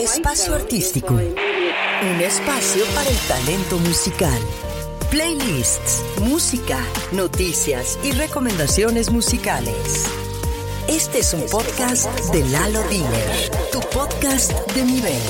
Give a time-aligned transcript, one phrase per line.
[0.00, 1.12] Espacio Artístico.
[1.12, 4.40] Un espacio para el talento musical.
[5.10, 6.78] Playlists, música,
[7.12, 10.06] noticias y recomendaciones musicales.
[10.88, 15.20] Este es un podcast de Lalo Diner, tu podcast de nivel.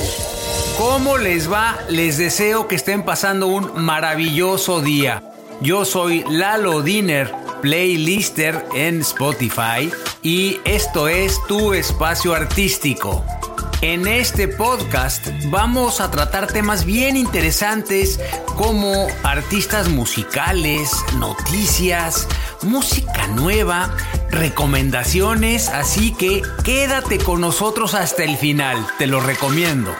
[0.77, 1.77] ¿Cómo les va?
[1.89, 5.21] Les deseo que estén pasando un maravilloso día.
[5.59, 7.29] Yo soy Lalo Diner,
[7.61, 9.91] playlister en Spotify
[10.23, 13.21] y esto es tu espacio artístico.
[13.81, 18.19] En este podcast vamos a tratar temas bien interesantes
[18.55, 22.27] como artistas musicales, noticias,
[22.61, 23.97] música nueva,
[24.29, 29.91] recomendaciones, así que quédate con nosotros hasta el final, te lo recomiendo.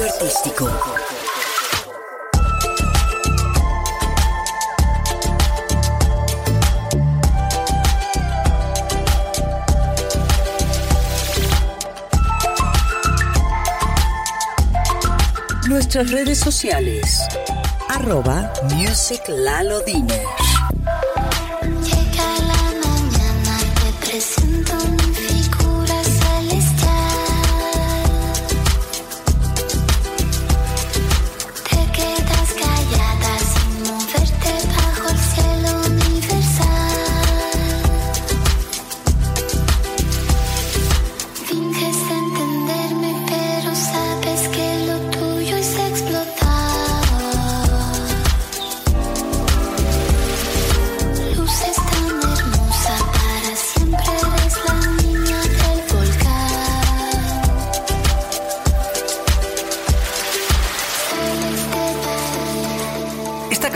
[0.00, 0.70] Espacio Artístico.
[15.68, 17.20] Nuestras redes sociales.
[17.88, 20.24] Arroba Music Lalo Diner.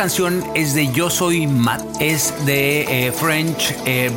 [0.05, 4.13] Canción es de Yo Soy Matt, es de eh, French eh,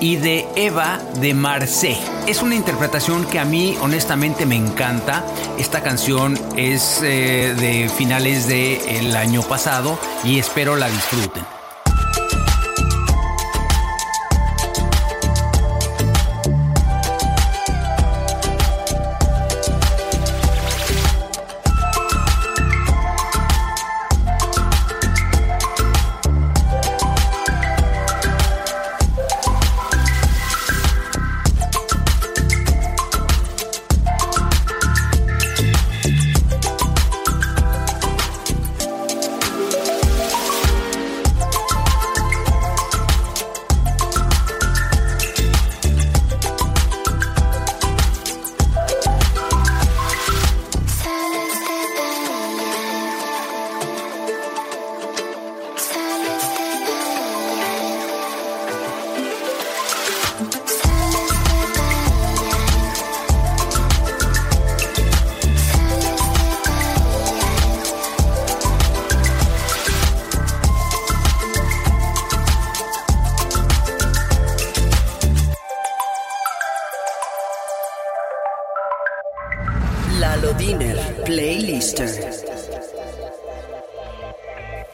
[0.00, 2.00] y de Eva de Marseille.
[2.26, 5.22] Es una interpretación que a mí honestamente me encanta.
[5.58, 11.55] Esta canción es eh, de finales del año pasado y espero la disfruten.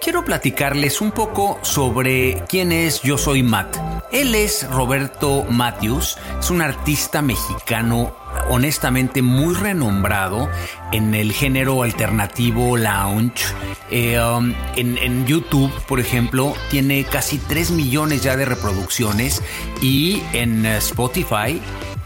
[0.00, 3.76] Quiero platicarles un poco sobre quién es Yo Soy Matt.
[4.10, 8.16] Él es Roberto Matthews, es un artista mexicano
[8.50, 10.50] honestamente muy renombrado
[10.90, 13.44] en el género alternativo lounge.
[13.92, 19.40] Eh, um, en, en, YouTube, por ejemplo, tiene casi 3 millones ya de reproducciones
[19.80, 21.60] y en Spotify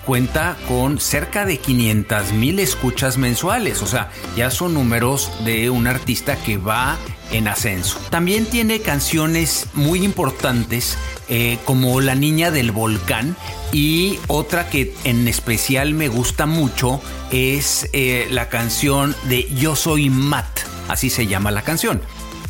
[0.06, 5.88] cuenta con cerca de 500 mil escuchas mensuales, o sea, ya son números de un
[5.88, 6.96] artista que va
[7.32, 7.98] en ascenso.
[8.08, 10.96] También tiene canciones muy importantes
[11.28, 13.36] eh, como La Niña del Volcán
[13.72, 17.00] y otra que en especial me gusta mucho
[17.32, 22.00] es eh, la canción de Yo Soy Matt, así se llama la canción.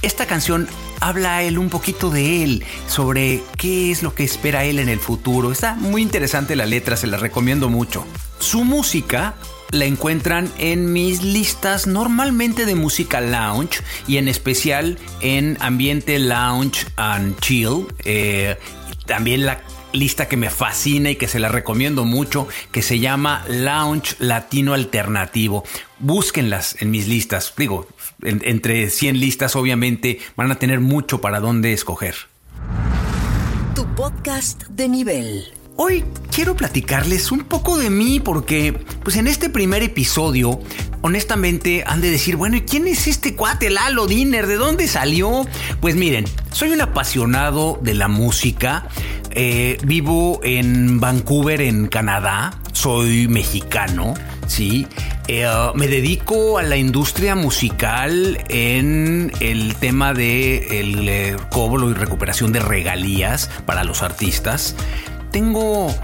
[0.02, 0.68] Esta canción
[1.00, 5.00] habla él un poquito de él, sobre qué es lo que espera él en el
[5.00, 5.52] futuro.
[5.52, 8.06] Está muy interesante la letra, se la recomiendo mucho.
[8.38, 9.34] Su música
[9.70, 16.86] la encuentran en mis listas normalmente de música lounge y en especial en ambiente lounge
[16.96, 17.86] and chill.
[18.04, 18.56] Eh,
[19.06, 19.60] también la
[19.92, 24.74] lista que me fascina y que se la recomiendo mucho, que se llama Lounge Latino
[24.74, 25.64] Alternativo.
[25.98, 27.54] Búsquenlas en mis listas.
[27.56, 27.88] Digo,
[28.22, 32.14] entre 100 listas obviamente van a tener mucho para dónde escoger.
[33.74, 35.44] Tu podcast de nivel.
[35.78, 36.04] Hoy
[36.34, 38.72] quiero platicarles un poco de mí porque,
[39.04, 40.58] pues en este primer episodio,
[41.02, 44.46] honestamente han de decir, bueno, ¿y quién es este cuate Lalo Diner?
[44.46, 45.46] ¿De dónde salió?
[45.82, 48.88] Pues miren, soy un apasionado de la música.
[49.32, 52.58] Eh, vivo en Vancouver, en Canadá.
[52.72, 54.14] Soy mexicano,
[54.46, 54.86] ¿sí?
[55.28, 61.94] Eh, me dedico a la industria musical en el tema de el eh, cobro y
[61.94, 64.76] recuperación de regalías para los artistas.
[65.32, 65.94] Tengo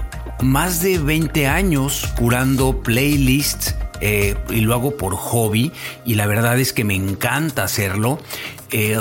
[0.41, 5.71] más de 20 años curando playlists eh, y lo hago por hobby
[6.05, 8.19] y la verdad es que me encanta hacerlo.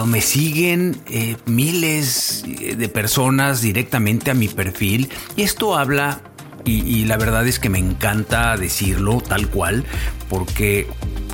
[0.06, 1.00] Me siguen
[1.46, 6.20] miles de personas directamente a mi perfil y esto habla
[6.64, 9.84] y, la verdad es que me encanta decirlo tal cual
[10.28, 10.86] porque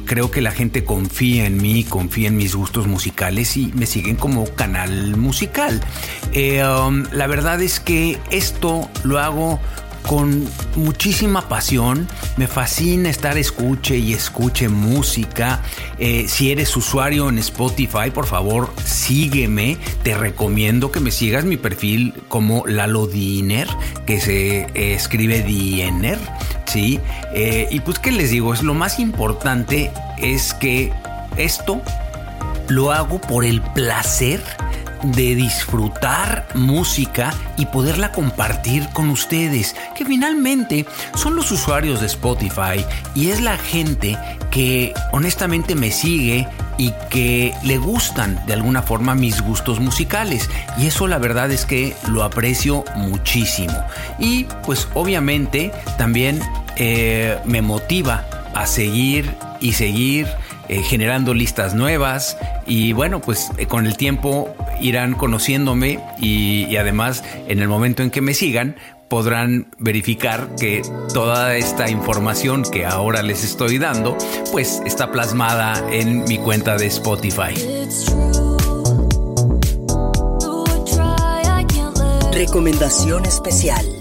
[0.07, 4.17] creo que la gente confía en mí, confía en mis gustos musicales y me siguen
[4.17, 5.81] como canal musical.
[6.33, 9.61] Eh, um, la verdad es que esto lo hago
[10.09, 12.09] con muchísima pasión.
[12.39, 15.61] Me fascina estar escuche y escuche música.
[15.99, 19.77] Eh, si eres usuario en Spotify, por favor, sígueme.
[20.03, 23.69] Te recomiendo que me sigas mi perfil como Lalo Diner,
[24.07, 26.19] que se eh, escribe Diener.
[26.65, 26.99] Sí.
[27.35, 28.55] Eh, y pues, ¿qué les digo?
[28.55, 30.91] Es lo más importante es que
[31.37, 31.83] esto
[32.69, 34.41] lo hago por el placer
[35.03, 42.85] de disfrutar música y poderla compartir con ustedes, que finalmente son los usuarios de Spotify
[43.15, 44.19] y es la gente
[44.51, 46.49] que honestamente me sigue
[46.79, 50.49] y que le gustan de alguna forma mis gustos musicales.
[50.79, 53.77] Y eso la verdad es que lo aprecio muchísimo.
[54.19, 56.41] Y pues obviamente también
[56.77, 58.25] eh, me motiva
[58.55, 60.29] a seguir y seguir
[60.69, 62.37] eh, generando listas nuevas.
[62.67, 68.11] Y bueno, pues eh, con el tiempo irán conociéndome y, además en el momento en
[68.11, 68.77] que me sigan
[69.09, 70.83] podrán verificar que
[71.15, 74.17] toda esta información que ahora les estoy dando
[74.53, 77.55] pues está plasmada en mi cuenta de Spotify.
[82.33, 83.98] Recomendación especial.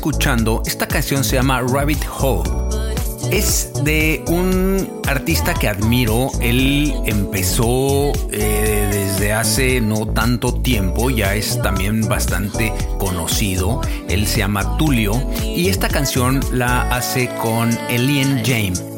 [0.00, 2.48] Escuchando, esta canción se llama Rabbit Hole.
[3.30, 6.30] Es de un artista que admiro.
[6.40, 13.82] Él empezó eh, desde hace no tanto tiempo, ya es también bastante conocido.
[14.08, 18.89] Él se llama Tulio y esta canción la hace con Elian James.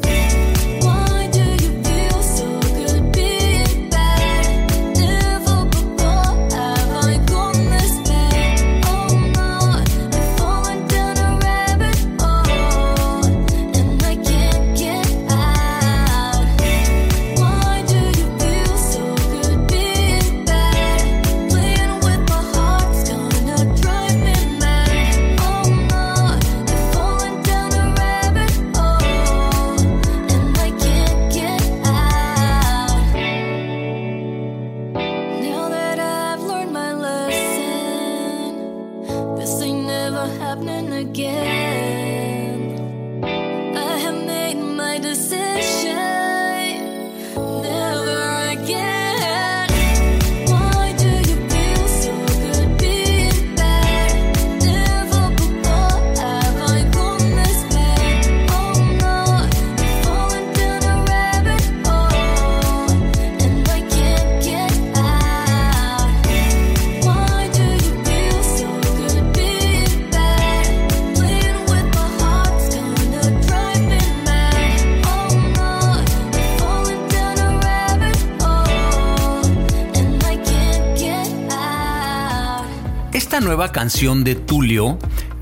[83.43, 84.97] Nueva canción de Tulio,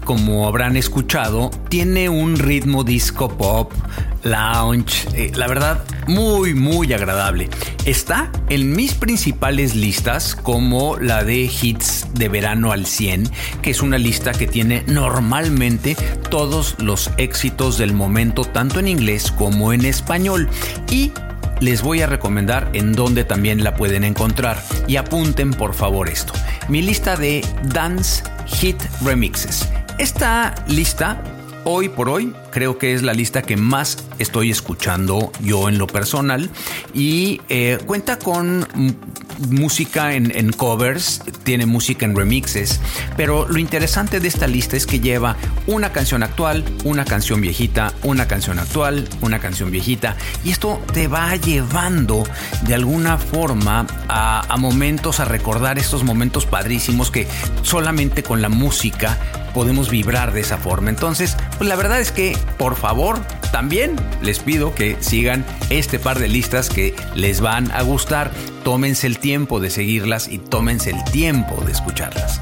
[0.05, 3.71] como habrán escuchado, tiene un ritmo disco pop,
[4.23, 7.49] lounge, eh, la verdad, muy, muy agradable.
[7.85, 13.29] Está en mis principales listas como la de hits de verano al 100,
[13.61, 15.95] que es una lista que tiene normalmente
[16.29, 20.49] todos los éxitos del momento, tanto en inglés como en español.
[20.89, 21.11] Y
[21.61, 24.61] les voy a recomendar en dónde también la pueden encontrar.
[24.87, 26.33] Y apunten por favor esto.
[26.71, 29.67] Mi lista de Dance Hit Remixes.
[29.97, 31.21] Esta lista,
[31.63, 35.87] hoy por hoy, creo que es la lista que más estoy escuchando yo en lo
[35.87, 36.49] personal.
[36.93, 38.67] Y eh, cuenta con
[39.49, 42.79] música en, covers, tiene música en remixes,
[43.17, 45.35] pero lo interesante de esta lista es que lleva
[45.67, 51.07] una canción actual, una canción viejita, una canción actual, una canción viejita, y esto te
[51.07, 52.23] va llevando
[52.63, 57.27] de alguna forma a, a momentos, a recordar estos momentos padrísimos que
[57.63, 59.17] solamente con la música
[59.53, 60.89] podemos vibrar de esa forma.
[60.89, 63.19] Entonces, pues la verdad es que, por favor,
[63.51, 68.31] también les pido que sigan este par de listas que les van a gustar.
[68.63, 72.39] Tómense el tiempo de seguirlas y tómense el tiempo de escucharlas.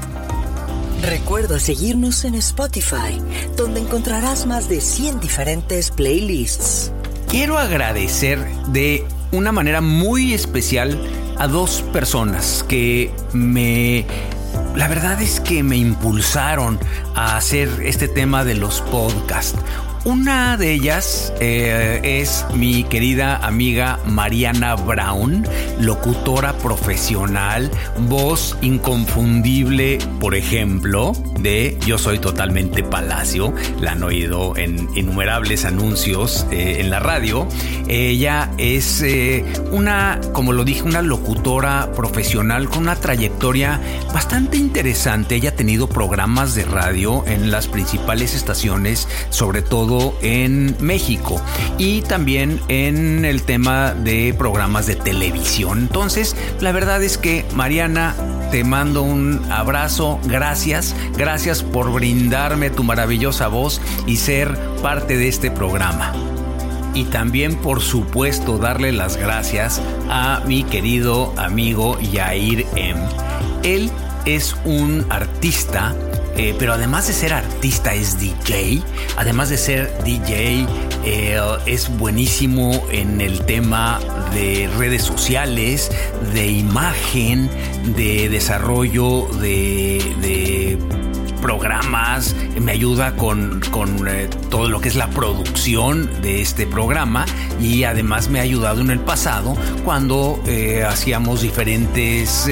[1.02, 3.20] Recuerda seguirnos en Spotify,
[3.56, 6.92] donde encontrarás más de 100 diferentes playlists.
[7.28, 11.00] Quiero agradecer de una manera muy especial
[11.38, 14.04] a dos personas que me
[14.76, 16.78] la verdad es que me impulsaron
[17.14, 19.58] a hacer este tema de los podcasts.
[20.04, 25.46] Una de ellas eh, es mi querida amiga Mariana Brown,
[25.78, 27.70] locutora profesional,
[28.08, 33.52] voz inconfundible, por ejemplo, de Yo Soy Totalmente Palacio.
[33.78, 37.46] La han oído en innumerables anuncios eh, en la radio.
[37.86, 43.78] Ella es eh, una, como lo dije, una locutora profesional con una trayectoria
[44.14, 45.34] bastante interesante.
[45.34, 49.89] Ella ha tenido programas de radio en las principales estaciones, sobre todo
[50.22, 51.42] en México
[51.78, 55.78] y también en el tema de programas de televisión.
[55.78, 58.14] Entonces, la verdad es que Mariana,
[58.50, 65.28] te mando un abrazo, gracias, gracias por brindarme tu maravillosa voz y ser parte de
[65.28, 66.12] este programa.
[66.94, 73.00] Y también, por supuesto, darle las gracias a mi querido amigo Yair M.
[73.62, 73.90] Él
[74.26, 75.94] es un artista
[76.36, 78.82] eh, pero además de ser artista es DJ,
[79.16, 80.66] además de ser DJ
[81.04, 84.00] eh, es buenísimo en el tema
[84.32, 85.90] de redes sociales,
[86.32, 87.50] de imagen,
[87.96, 90.78] de desarrollo de,
[91.42, 93.62] programas, me ayuda con,
[94.06, 97.24] eh, todo lo que es la producción de este programa
[97.58, 100.38] y además me ha ayudado en el pasado cuando
[100.86, 102.46] hacíamos diferentes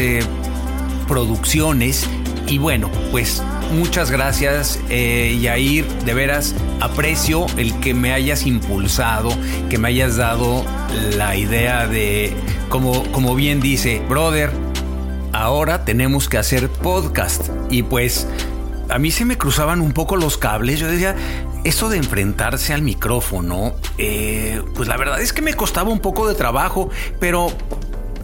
[1.06, 2.08] producciones.
[2.46, 9.30] Y bueno, pues muchas gracias eh, Yair, de veras aprecio el que me hayas impulsado,
[9.68, 10.64] que me hayas dado
[11.16, 12.32] la idea de,
[12.68, 14.50] como, como bien dice, brother,
[15.32, 17.48] ahora tenemos que hacer podcast.
[17.70, 18.26] Y pues
[18.88, 21.14] a mí se me cruzaban un poco los cables, yo decía,
[21.64, 26.26] eso de enfrentarse al micrófono, eh, pues la verdad es que me costaba un poco
[26.26, 27.52] de trabajo, pero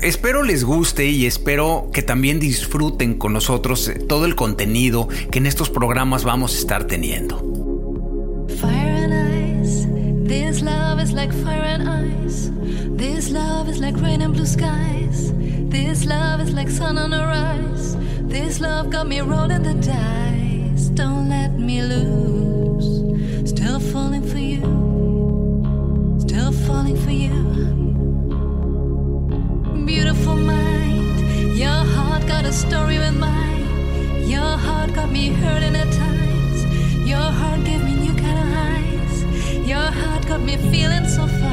[0.00, 5.46] espero les guste y espero que también disfruten con nosotros todo el contenido que en
[5.46, 7.38] estos programas vamos a estar teniendo.
[8.60, 9.86] Fire and ice,
[10.26, 12.50] this love is like fire and ice.
[12.96, 15.32] This love is like rain and blue skies.
[15.68, 17.96] This love is like sun on a rise.
[18.28, 20.88] This love got me rolling the dice.
[20.94, 23.48] Don't let me lose.
[23.50, 24.60] Still falling for you.
[26.20, 27.83] Still falling for you.
[29.94, 31.56] Beautiful mind.
[31.56, 33.64] Your heart got a story with mine.
[34.28, 36.58] Your heart got me hurting at times.
[37.08, 39.16] Your heart gave me new kind of highs.
[39.72, 41.43] Your heart got me feeling so fine.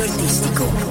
[0.00, 0.89] Artístico.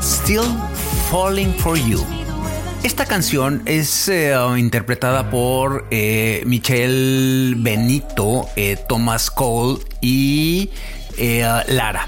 [0.00, 0.44] Still
[1.10, 2.00] Falling for You.
[2.84, 10.70] Esta canción es eh, interpretada por eh, Michelle Benito, eh, Thomas Cole y
[11.18, 12.06] Lara.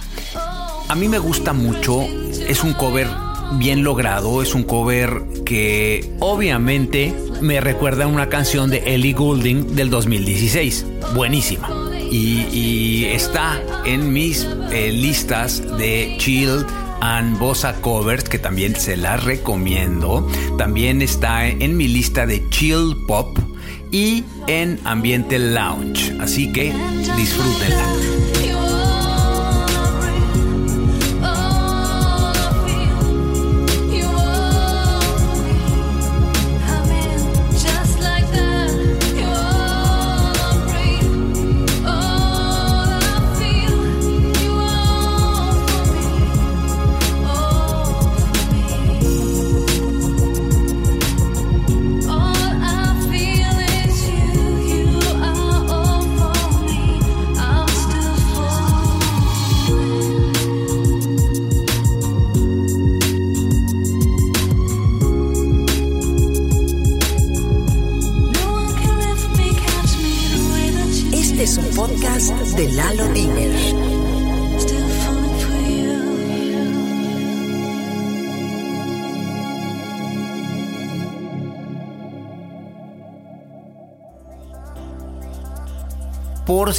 [0.89, 2.07] A mí me gusta mucho,
[2.47, 3.09] es un cover
[3.55, 9.75] bien logrado, es un cover que obviamente me recuerda a una canción de Ellie Goulding
[9.75, 11.69] del 2016, buenísima.
[12.09, 16.65] Y, está en mis listas de chill
[17.01, 20.29] and bossa covers que también se las recomiendo.
[20.59, 23.39] También está en mi lista de chill pop
[23.91, 26.17] y en ambiente lounge.
[26.21, 26.73] Así que
[27.17, 28.26] disfrútenla.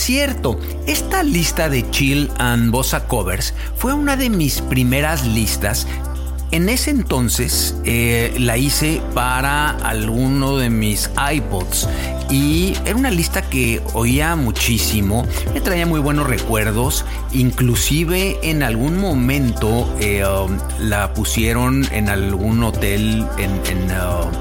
[0.08, 5.86] Cierto, esta lista de chill and bossa covers fue una de mis primeras listas.
[6.52, 11.90] En ese entonces eh, la hice para alguno de mis iPods
[12.30, 18.98] y era una lista que oía muchísimo, me traía muy buenos recuerdos, inclusive en algún
[19.02, 24.32] momento eh, um, la pusieron en algún hotel en, uh,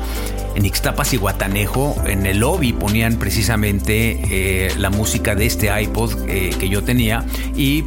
[0.56, 6.28] en Ixtapas y Guatanejo, en el lobby ponían precisamente eh, la música de este iPod
[6.28, 7.82] eh, que yo tenía y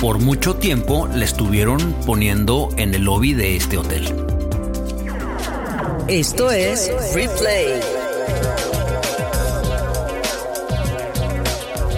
[0.00, 4.14] por mucho tiempo la estuvieron poniendo en el lobby de este hotel.
[6.08, 7.80] Esto es Replay.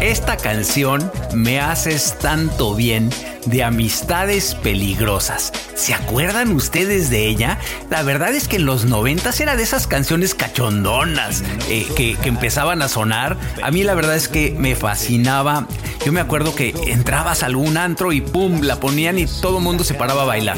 [0.01, 3.11] Esta canción me haces tanto bien
[3.47, 5.53] de amistades peligrosas.
[5.75, 7.59] ¿Se acuerdan ustedes de ella?
[7.91, 12.83] La verdad es que en los noventas era de esas canciones cachondonas eh, que, empezaban
[12.83, 13.37] a sonar.
[13.63, 15.67] A mí la verdad es que me fascinaba.
[16.05, 19.65] Yo me acuerdo que entrabas a algún antro y pum, la ponían y todo el
[19.65, 20.57] mundo se paraba a bailar.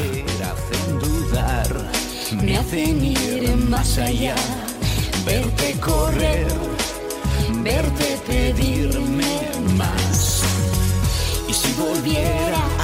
[2.41, 4.35] me ir más allá,
[5.25, 6.47] verte correr,
[7.63, 9.41] verte pedirme
[9.75, 10.43] más.
[11.47, 12.74] Y si volviera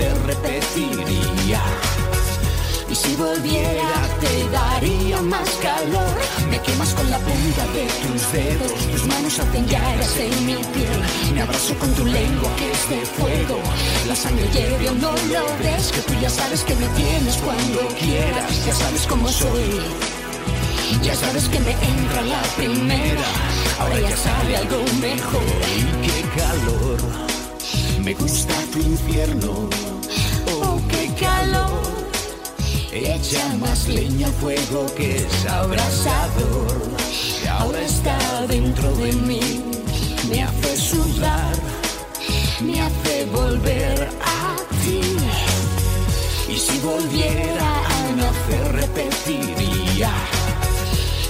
[0.00, 1.60] nacer repetiría.
[2.88, 6.18] Y si volviera te daría más calor.
[6.50, 8.72] Me quemas con la punta de tus dedos.
[8.90, 11.34] Tus manos hacen llagas en mi piel.
[11.34, 13.60] Me abrazo con tu lengua que es de fuego.
[14.08, 15.92] La sangre o no lo ves.
[15.92, 18.66] Que tú ya sabes que me tienes cuando quieras.
[18.66, 19.80] Ya sabes cómo soy.
[21.02, 23.28] Ya sabes que me entra la primera.
[23.78, 25.42] Ahora ya sabe algo mejor.
[25.76, 27.39] Y qué calor.
[28.04, 29.68] Me gusta tu infierno.
[30.62, 31.82] Oh, qué calor.
[32.92, 36.78] Echa más leña al fuego que es abrasador.
[37.50, 39.64] Ahora está dentro de mí.
[40.30, 41.54] Me hace sudar.
[42.60, 45.00] Me hace volver a ti.
[46.48, 50.39] Y si volviera a nacer repetiría.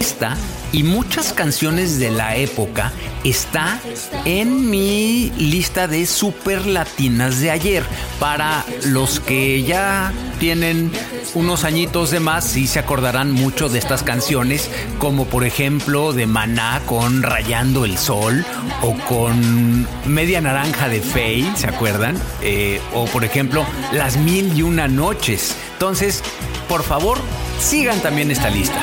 [0.00, 0.36] Esta
[0.72, 3.78] y muchas canciones de la época está
[4.24, 7.84] en mi lista de super latinas de ayer.
[8.18, 10.90] Para los que ya tienen
[11.34, 16.26] unos añitos de más, sí se acordarán mucho de estas canciones, como por ejemplo de
[16.26, 18.44] Maná con Rayando el Sol
[18.82, 22.20] o con Media Naranja de Faye, ¿se acuerdan?
[22.42, 25.54] Eh, o por ejemplo Las Mil y Una Noches.
[25.74, 26.22] Entonces,
[26.68, 27.18] por favor,
[27.58, 28.80] sigan también esta lista.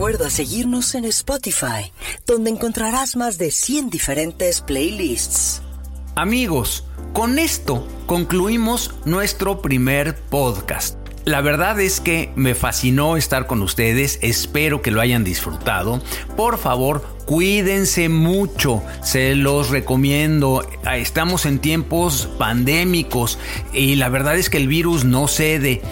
[0.00, 1.92] Recuerda seguirnos en Spotify,
[2.26, 5.60] donde encontrarás más de 100 diferentes playlists.
[6.16, 10.96] Amigos, con esto concluimos nuestro primer podcast.
[11.26, 16.02] La verdad es que me fascinó estar con ustedes, espero que lo hayan disfrutado.
[16.34, 20.66] Por favor, cuídense mucho, se los recomiendo.
[20.94, 23.38] Estamos en tiempos pandémicos
[23.74, 25.82] y la verdad es que el virus no cede.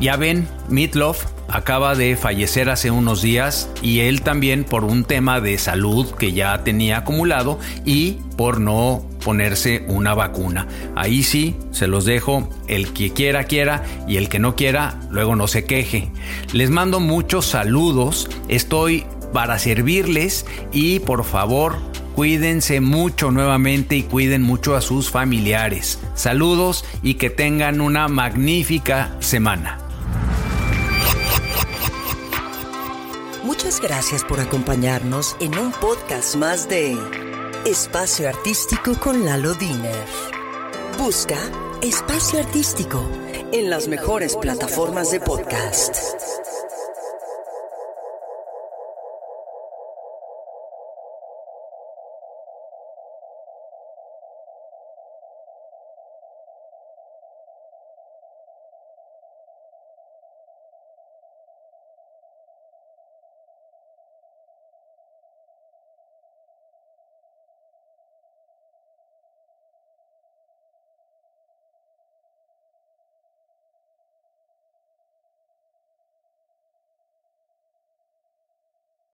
[0.00, 5.40] Ya ven, Meatloaf acaba de fallecer hace unos días y él también por un tema
[5.40, 10.68] de salud que ya tenía acumulado y por no ponerse una vacuna.
[10.94, 15.36] Ahí sí, se los dejo, el que quiera quiera y el que no quiera luego
[15.36, 16.10] no se queje.
[16.52, 21.76] Les mando muchos saludos, estoy para servirles y por favor
[22.14, 26.00] cuídense mucho nuevamente y cuiden mucho a sus familiares.
[26.14, 29.87] Saludos y que tengan una magnífica semana.
[33.48, 36.94] Muchas gracias por acompañarnos en un podcast más de
[37.64, 40.04] Espacio Artístico con Lalo Diner.
[40.98, 41.38] Busca
[41.80, 43.08] Espacio Artístico
[43.50, 46.17] en las mejores plataformas de podcast.